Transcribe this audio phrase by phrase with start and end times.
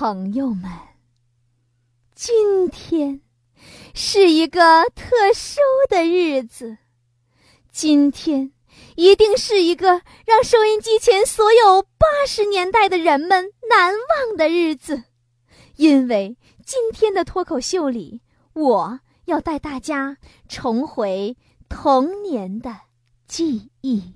[0.00, 0.70] 朋友们，
[2.14, 3.20] 今天
[3.94, 5.58] 是一个特殊
[5.90, 6.78] 的日子，
[7.72, 8.52] 今天。
[8.94, 15.02] 一定是一个让收音机前所有八十年代的人们难忘的日子，
[15.74, 18.20] 因为今天的脱口秀里，
[18.52, 20.16] 我要带大家
[20.48, 21.36] 重回
[21.68, 22.82] 童年的
[23.26, 24.14] 记忆。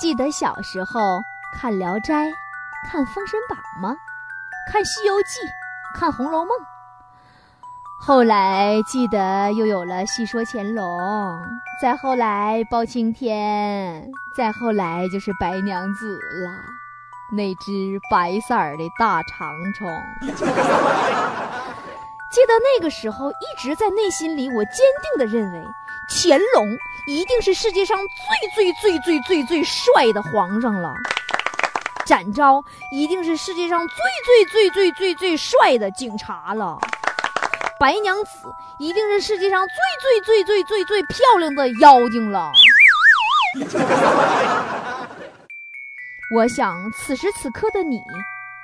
[0.00, 1.20] 记得小时候。
[1.50, 2.26] 看《聊斋》，
[2.90, 3.96] 看《封神榜》吗？
[4.70, 5.40] 看《西游记》，
[5.98, 6.48] 看《红楼梦》。
[7.98, 10.84] 后来记得又有了《戏说乾隆》，
[11.80, 14.02] 再后来《包青天》，
[14.36, 16.50] 再后来就是《白娘子》了，
[17.32, 19.88] 那只白色儿的大长虫。
[22.30, 25.64] 记得那个时候，一直在内心里，我坚定的认为，
[26.08, 30.94] 乾隆一定是世界上最最最最最最帅的皇上了。
[32.06, 36.78] 展昭一定是世界上最最最最最最帅的警察了，
[37.78, 38.30] 白娘子
[38.78, 39.74] 一定是世界上最
[40.22, 42.50] 最最最最最漂亮的妖精了。
[46.34, 48.00] 我想此时此刻的你，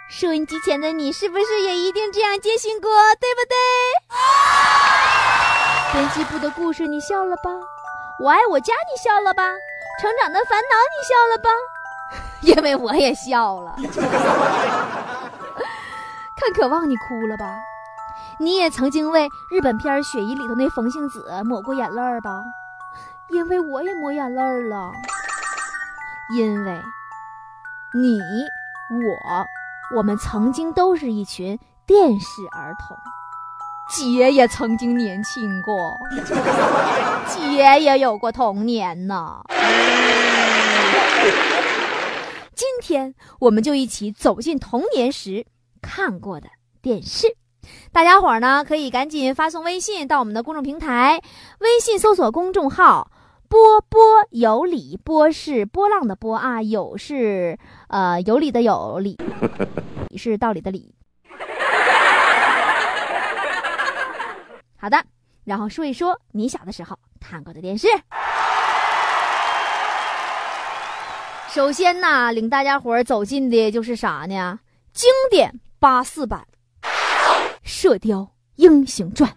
[0.08, 3.56] 收音机前的你，是不是也一定这样坚信过，对不对？
[5.94, 7.52] 编辑部的故事你笑了吧？
[8.18, 9.44] 我爱我家你笑了吧？
[10.02, 11.48] 成长的烦恼你笑了吧？
[12.42, 13.76] 因为我也笑了，
[16.36, 17.60] 看渴望你哭了吧？
[18.40, 22.42] 你也曾经为日本片《雪姨》里头那冯杏子抹过眼泪儿吧？
[23.28, 24.90] 因为我也抹眼泪儿了。
[26.36, 26.82] 因为，
[27.94, 28.18] 你
[28.90, 29.46] 我，
[29.96, 31.56] 我们曾经都是一群
[31.86, 32.96] 电视儿童，
[33.90, 35.76] 姐也曾经年轻过，
[37.28, 39.42] 姐也有过童年呢。
[42.54, 45.44] 今天我们就一起走进童年时
[45.82, 46.48] 看过的
[46.80, 47.36] 电视，
[47.92, 51.20] 大家伙儿呢可以赶紧发送微信到我们的公众平台，
[51.58, 53.10] 微信搜索公众号
[53.48, 54.00] “波波
[54.30, 57.58] 有理”，波是波浪的波啊，有是
[57.88, 59.18] 呃有理的有理，
[60.08, 60.94] 理 是道理的理。
[64.84, 65.02] 好的，
[65.44, 67.88] 然后说一说你小的时候看过的电视。
[71.48, 74.60] 首先呢，领大家伙儿走进的就是啥呢？
[74.92, 76.46] 经典八四版
[77.62, 79.30] 《射雕英雄传》。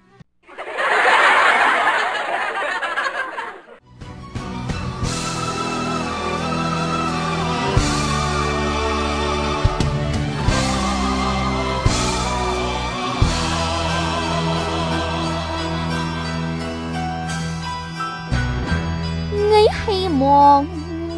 [19.88, 20.68] 希望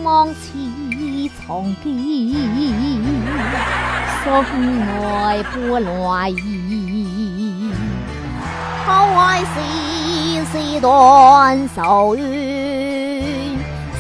[0.03, 0.53] 望似。
[1.47, 1.90] 藏剑，
[4.24, 4.30] 心
[4.85, 6.34] 内波来意。
[8.85, 9.46] 好爱世
[10.52, 10.88] 事断
[11.75, 12.22] 愁怨，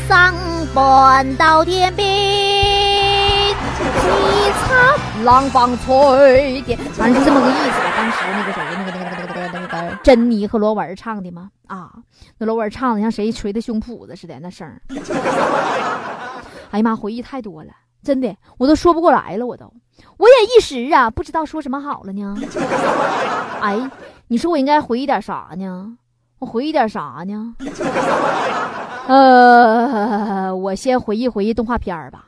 [0.07, 0.13] 生
[0.75, 2.07] 奔到天边，
[3.99, 4.11] 凄
[4.67, 4.69] 惨
[5.23, 6.77] 浪放吹电。
[6.93, 7.91] 反正就这么个意思吧。
[7.97, 9.08] 当时那个谁，那个那个
[10.03, 11.51] 珍妮和罗文唱的吗？
[11.67, 11.93] 啊，
[12.37, 14.81] 那罗文唱的像谁捶的胸脯子似的那声儿。
[16.71, 17.71] 哎呀妈，回忆太多了，
[18.03, 19.71] 真的，我都说不过来了，我都，
[20.17, 22.35] 我也一时啊，不知道说什么好了呢。
[23.61, 23.91] 哎，
[24.27, 25.97] 你说我应该回忆点啥呢？
[26.39, 27.55] 我回忆点啥呢？
[29.07, 32.27] 呃，我先回忆回忆动画片吧，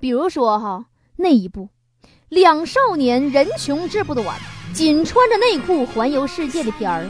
[0.00, 0.86] 比如说哈，
[1.16, 1.68] 那一部，
[2.28, 4.36] 两少年人穷志不短，
[4.74, 7.06] 仅穿着内裤环游世界的片儿，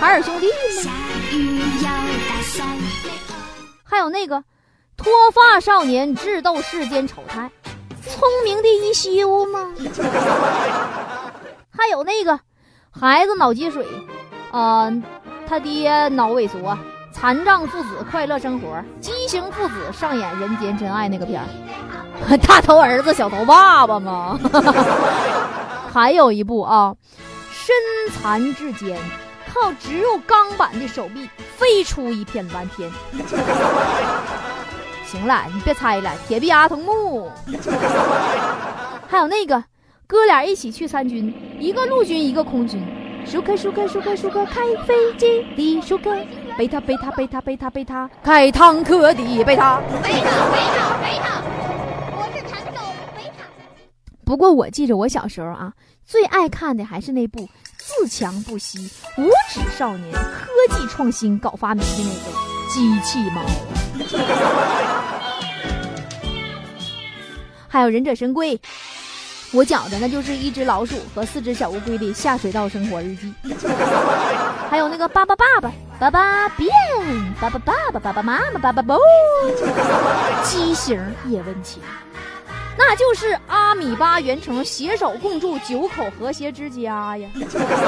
[0.00, 0.46] 海尔兄弟
[0.86, 0.92] 吗？
[3.84, 4.42] 还有那个。
[4.94, 7.50] 脱发少年智斗世间丑态，
[8.06, 9.72] 聪明的一休吗？
[11.76, 12.38] 还有那个
[12.90, 13.84] 孩子脑积水，
[14.52, 14.92] 啊，
[15.48, 16.78] 他爹脑萎缩，
[17.10, 24.38] 残障父子快乐生活，畸形父子上演人间真爱那个片儿， 大头儿子小头爸爸吗？
[25.92, 26.96] 还有一部啊，
[27.50, 27.74] 身
[28.14, 28.98] 残志坚，
[29.52, 31.28] 靠植入钢板的手臂
[31.58, 32.90] 飞出一片蓝天。
[35.04, 37.30] 行了，你别猜了，铁臂阿童木。
[39.06, 39.62] 还有那个
[40.06, 41.30] 哥俩一起去参军，
[41.60, 42.82] 一个陆军，一个空军。
[43.26, 46.16] 舒克舒克舒克舒克开飞机的舒克，
[46.56, 49.78] 贝塔贝塔贝塔贝塔贝塔开坦克的贝塔。
[50.02, 51.41] 贝塔贝塔贝塔。
[54.32, 55.74] 不过我记着我小时候啊，
[56.06, 57.46] 最爱看的还是那部
[57.76, 62.32] 自强不息、无耻少年、科技创新搞发明的那个
[62.70, 63.42] 机器猫。
[67.68, 68.58] 还有忍者神龟。
[69.52, 73.34] 我讲的那就是一只老鼠和四只小乌龟的下水道生活日记，
[74.70, 75.70] 还有那个爸爸爸爸
[76.00, 76.70] 爸爸变
[77.38, 78.98] 爸爸爸爸爸爸妈妈爸爸不
[80.42, 80.98] 畸形
[81.28, 81.82] 叶问情，
[82.76, 87.28] 那就是阿米巴原成携手共筑九口和谐之家呀。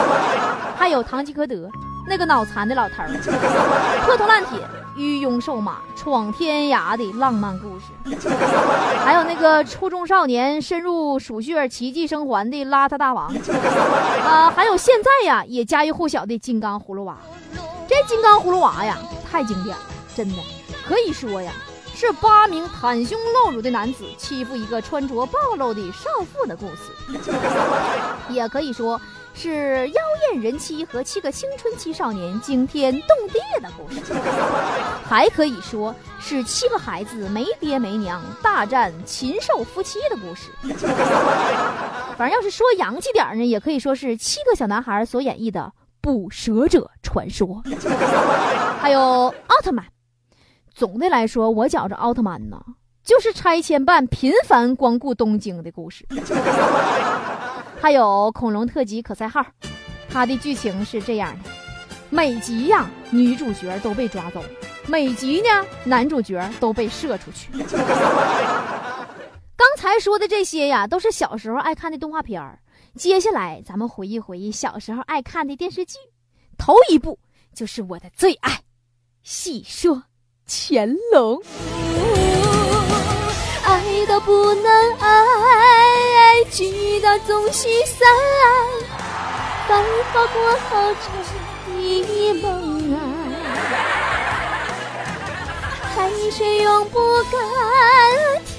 [0.77, 1.69] 还有堂吉诃德
[2.07, 3.09] 那个脑残的老头儿，
[4.05, 4.59] 破铜烂铁。
[4.97, 7.87] 御用瘦马闯天涯的浪漫故事，
[9.05, 13.35] 还有那个初中少年深入鼠穴奇迹生还的邋遢大王，
[14.25, 17.17] 啊，还有现在呀也家喻户晓的金刚葫芦娃。
[17.89, 18.97] 这金刚葫芦娃呀
[19.29, 19.83] 太经典了，
[20.15, 20.37] 真的
[20.87, 21.51] 可以说呀
[21.95, 26.93] 是八名袒胸露乳的男子欺负一个穿着暴露的少妇的故事，
[28.29, 29.01] 也可以说。
[29.37, 30.01] 是妖
[30.31, 34.01] 艳人妻和七个青春期少年惊天动地的故事，
[35.09, 40.53] 还可以说是七个孩子没爹没娘大战禽兽夫妻的故事。
[42.17, 45.63] 反正要是说洋气点呢，也可以说是七个小男孩所演绎的
[46.01, 47.61] 《捕蛇者传说》。
[48.81, 49.01] 还有
[49.49, 49.85] 奥特曼。
[50.75, 52.61] 总的来说，我觉着奥特曼呢，
[53.05, 56.05] 就是拆迁办频繁光顾东京的故事。
[57.81, 59.41] 还有恐龙特辑可赛号，
[60.11, 61.51] 它的剧情是这样的：
[62.11, 64.41] 每集呀，女主角都被抓走；
[64.89, 65.49] 每集呢，
[65.85, 67.53] 男主角都被射出去。
[69.57, 72.59] 刚才说的这些呀，都是小时候爱看的动画片儿。
[72.97, 75.95] 接下来咱们回忆回忆小时候爱看的电视剧，
[76.59, 77.19] 头一部
[77.55, 78.51] 就是我的最爱
[79.23, 80.03] 《戏说
[80.47, 81.37] 乾隆》。
[83.65, 88.07] 爱到不能爱，聚到总西散，
[89.67, 89.83] 繁
[90.13, 92.97] 华过后成一梦啊，
[95.97, 97.41] 海水永不干。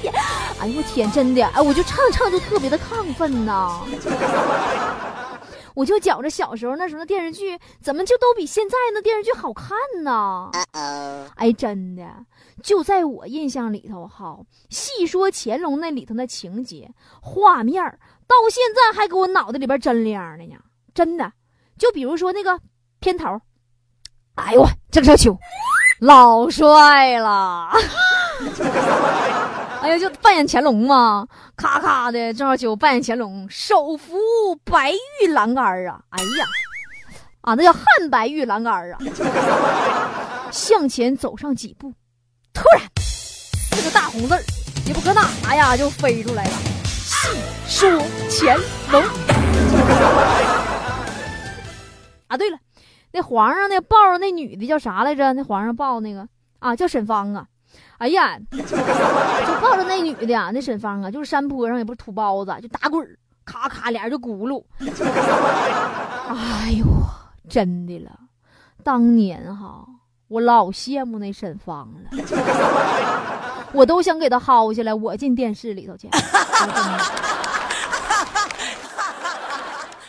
[0.01, 0.13] 天，
[0.59, 3.79] 哎呦我天，真的，哎，我就唱唱就特别的亢奋呐。
[5.75, 10.49] 我就觉着小时候那时候的电视剧，怎么就都比现在那电视剧好看呢？
[11.35, 12.03] 哎，真的，
[12.63, 14.39] 就在我印象里头哈，
[14.69, 16.89] 细说乾隆那里头的情节、
[17.21, 17.83] 画面
[18.25, 20.55] 到现在还给我脑袋里边真亮的呢。
[20.93, 21.31] 真的，
[21.77, 22.59] 就比如说那个
[22.99, 23.39] 片头，
[24.35, 25.37] 哎呦我郑少秋，
[25.99, 27.69] 老帅了。
[29.85, 34.15] 哎呀，就扮演乾隆嘛，咔咔的，郑少秋扮演乾隆，手扶
[34.63, 34.91] 白
[35.21, 36.01] 玉栏杆啊！
[36.09, 36.45] 哎呀，
[37.41, 38.97] 啊，那叫汉白玉栏杆啊！
[40.51, 41.93] 向前走上几步，
[42.51, 42.81] 突然
[43.77, 44.35] 这个大红字
[44.87, 46.51] 也不搁哪呀，就飞出来了。
[46.83, 47.27] 细
[47.67, 48.57] 说乾
[48.91, 49.03] 隆。
[52.27, 52.57] 啊，对了，
[53.11, 55.31] 那皇上那抱着那女的叫啥来着？
[55.33, 56.27] 那皇上抱那个
[56.57, 57.45] 啊，叫沈芳啊。
[57.97, 58.57] 哎呀，就
[59.61, 63.07] 抱着那女的呀，那沈芳啊，就是山坡上也不是土包子，就打滚，
[63.45, 64.63] 咔咔俩人就轱辘。
[66.29, 66.85] 哎呦，
[67.49, 68.11] 真的了，
[68.83, 69.85] 当年哈，
[70.27, 72.09] 我老羡慕那沈芳了，
[73.71, 76.09] 我都想给她薅下来，我进电视里头去。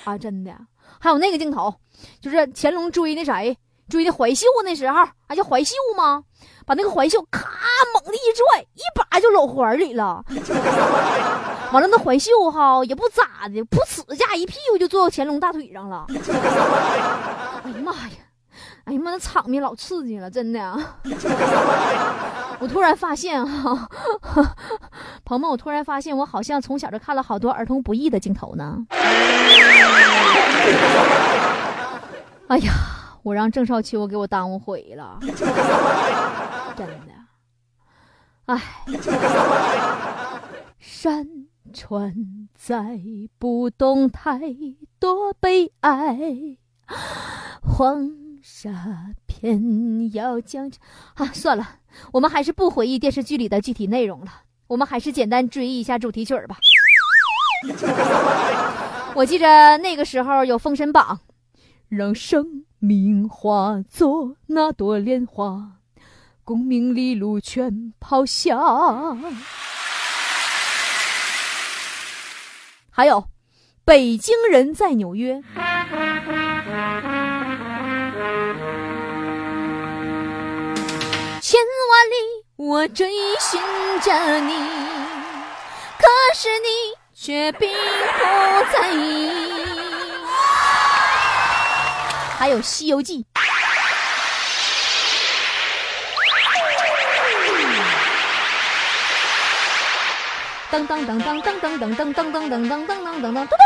[0.04, 0.52] 啊，真的，
[0.98, 1.74] 还有那个镜头，
[2.20, 3.56] 就是乾隆追那谁，
[3.88, 6.22] 追的怀秀那时候，啊，叫怀秀吗？
[6.64, 7.48] 把那个怀秀咔
[7.94, 10.24] 猛地一拽，一把就搂怀里了。
[11.72, 16.06] 完了，那怀秀哈也不咋的，噗呲一下一屁股就坐到乾隆大腿上了。
[16.08, 18.10] 哎呀妈呀！
[18.84, 20.76] 哎呀妈，那场面老刺激了，真的。
[22.58, 23.88] 我突然发现哈，
[25.24, 28.78] 鹏鹏，我突然发现我好像从小就看了好多儿童不宜的镜头呢。
[32.48, 32.72] 哎呀，
[33.26, 35.18] 我让郑少秋给我耽误毁了。
[36.76, 37.12] 真的，
[38.44, 38.62] 唉，
[40.78, 41.26] 山
[41.72, 42.14] 川
[42.54, 43.00] 再
[43.36, 44.38] 不动太
[45.00, 46.16] 多悲哀，
[47.60, 48.08] 黄
[48.40, 50.70] 沙偏要将
[51.14, 51.80] 啊，算了，
[52.12, 54.30] 我们还是不回忆电视剧里的具体内容了，
[54.68, 56.58] 我们还是简单追忆一下主题曲吧。
[59.16, 61.18] 我记着那个时候有《封神榜》，
[61.88, 65.72] 让生命化作那朵莲花，
[66.44, 68.56] 功名利禄全抛下。
[72.88, 73.24] 还有，
[73.84, 75.42] 北京人在纽约。
[81.42, 82.14] 千万里，
[82.54, 83.60] 我追寻
[84.00, 84.52] 着你，
[85.98, 86.68] 可是你
[87.12, 88.22] 却并不
[88.72, 89.55] 在意。
[92.38, 93.18] 还有《西游记》。
[100.70, 103.56] 噔噔噔噔噔噔噔噔噔噔噔噔噔噔噔噔噔咚！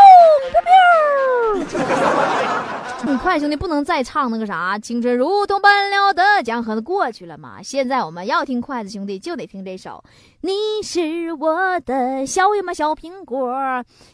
[3.02, 7.62] 很快，兄弟不能再唱那个啥，青春如同奔流的江河，过去了嘛。
[7.62, 10.04] 现在我们要听筷子兄弟，就得听这首。
[10.42, 10.52] 你
[10.83, 13.52] 是我的小呀嘛小苹果，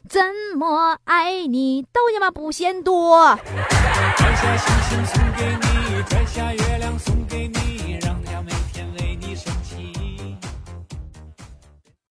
[0.09, 0.23] 怎
[0.57, 3.37] 么爱你都呀嘛不嫌多。
[4.17, 7.66] 摘下星星送给你，摘下月亮送给你。